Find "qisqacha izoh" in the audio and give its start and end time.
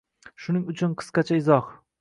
1.03-1.73